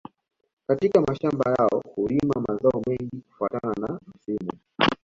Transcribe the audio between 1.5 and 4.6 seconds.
yao hulima mazao mengine kufuatana na msimu